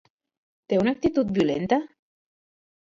Té 0.73 0.79
una 0.85 0.95
actitud 0.97 1.37
violenta? 1.37 1.81